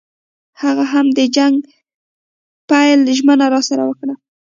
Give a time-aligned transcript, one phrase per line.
[0.61, 1.55] هغه هم د جنګ
[2.69, 4.13] پیل ژمنه راسره وکړه.